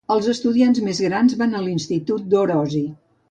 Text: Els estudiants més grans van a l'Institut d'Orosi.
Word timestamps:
Els 0.13 0.27
estudiants 0.31 0.79
més 0.87 1.01
grans 1.07 1.37
van 1.43 1.53
a 1.59 1.63
l'Institut 1.67 2.27
d'Orosi. 2.33 2.85